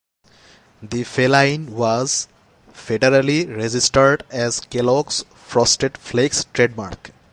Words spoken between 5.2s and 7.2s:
Frosted Flakes trademark.